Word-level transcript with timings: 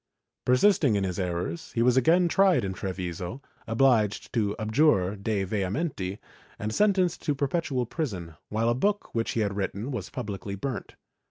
Persisting 0.45 0.95
in 0.95 1.03
his 1.03 1.19
errors, 1.19 1.73
he 1.73 1.83
was 1.83 1.95
again 1.95 2.27
tried 2.27 2.65
in 2.65 2.73
Treviso, 2.73 3.39
obliged 3.67 4.33
to 4.33 4.55
abjure 4.57 5.15
de 5.15 5.45
vehementi 5.45 6.17
and 6.57 6.73
sentenced 6.73 7.21
to 7.21 7.35
perpetual 7.35 7.85
prison, 7.85 8.33
while 8.49 8.69
a 8.69 8.73
book 8.73 9.13
which 9.13 9.33
he 9.33 9.41
had 9.41 9.55
written 9.55 9.91
was 9.91 10.09
publicly 10.09 10.55
burnt. 10.55 10.95